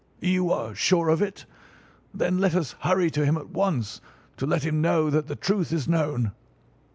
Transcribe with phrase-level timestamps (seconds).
[0.19, 1.45] "You are sure of it!
[2.11, 4.01] Then let us hurry to him at once
[4.37, 6.31] to let him know that the truth is known."